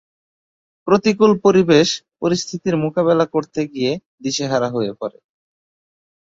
প্রতিকূল 0.87 1.31
পরিবেশ 1.45 1.87
পরিস্থিতির 2.21 2.75
মোকাবেলা 2.77 3.25
করতে 3.25 3.61
গিয়ে 3.67 3.91
দিশেহারা 4.23 4.67
হয়ে 4.69 4.91
পড়ে। 4.99 5.17